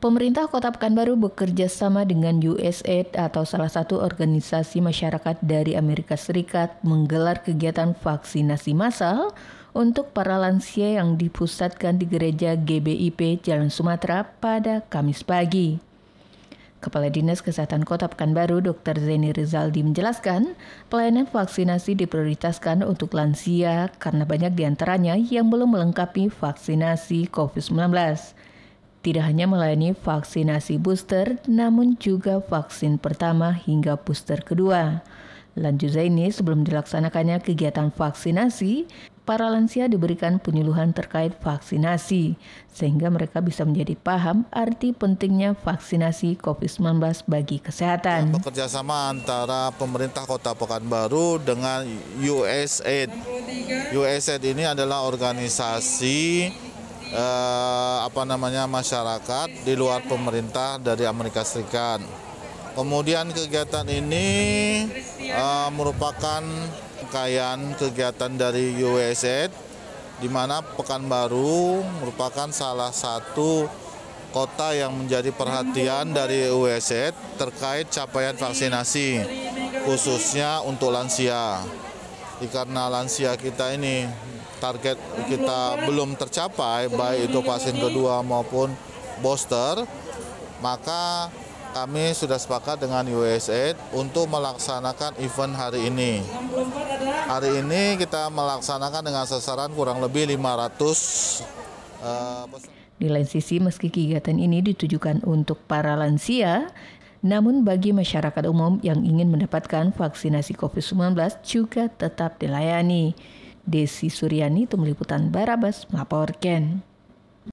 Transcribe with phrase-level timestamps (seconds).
[0.00, 6.80] Pemerintah Kota Pekanbaru bekerja sama dengan USAID atau salah satu organisasi masyarakat dari Amerika Serikat
[6.80, 9.36] menggelar kegiatan vaksinasi massal
[9.76, 15.76] untuk para lansia yang dipusatkan di gereja GBIP Jalan Sumatera pada Kamis pagi.
[16.80, 18.96] Kepala Dinas Kesehatan Kota Pekanbaru Dr.
[18.96, 20.56] Zeni Rizaldi menjelaskan,
[20.88, 27.92] pelayanan vaksinasi diprioritaskan untuk lansia karena banyak di antaranya yang belum melengkapi vaksinasi COVID-19
[29.00, 35.00] tidak hanya melayani vaksinasi booster, namun juga vaksin pertama hingga booster kedua.
[35.58, 38.86] Lanjut ini sebelum dilaksanakannya kegiatan vaksinasi,
[39.26, 42.38] para lansia diberikan penyuluhan terkait vaksinasi,
[42.70, 48.34] sehingga mereka bisa menjadi paham arti pentingnya vaksinasi COVID-19 bagi kesehatan.
[48.36, 51.82] Bekerjasama antara pemerintah kota Pekanbaru dengan
[52.22, 53.10] USAID.
[53.90, 56.50] USAID ini adalah organisasi
[57.10, 62.02] eh, apa namanya masyarakat di luar pemerintah dari Amerika Serikat.
[62.74, 64.28] Kemudian kegiatan ini
[65.18, 66.42] eh, merupakan
[67.10, 69.50] rangkaian kegiatan dari USAID
[70.22, 73.66] di mana Pekanbaru merupakan salah satu
[74.30, 79.26] kota yang menjadi perhatian dari USAID terkait capaian vaksinasi
[79.82, 81.66] khususnya untuk lansia.
[82.48, 84.08] Karena lansia kita ini
[84.60, 84.96] target
[85.28, 88.72] kita belum tercapai baik itu vaksin kedua maupun
[89.24, 89.88] booster
[90.60, 91.32] maka
[91.72, 96.20] kami sudah sepakat dengan USAID untuk melaksanakan event hari ini.
[97.30, 101.46] Hari ini kita melaksanakan dengan sasaran kurang lebih 500
[102.02, 102.44] uh,
[103.00, 106.68] Di lain sisi, meski kegiatan ini ditujukan untuk para lansia,
[107.20, 113.12] namun bagi masyarakat umum yang ingin mendapatkan vaksinasi COVID-19 juga tetap dilayani.
[113.60, 116.89] Desi Suryani, Tim Liputan Barabas, melaporkan.